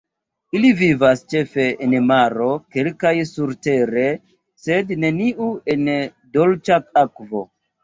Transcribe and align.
Ili 0.59 0.69
vivas 0.77 1.19
ĉefe 1.33 1.65
en 1.87 1.93
maro, 2.07 2.47
kelkaj 2.77 3.13
surtere, 3.33 4.07
sed 4.65 4.97
neniu 5.05 5.53
en 5.77 5.87
dolĉa 6.41 6.83
akvo. 7.07 7.47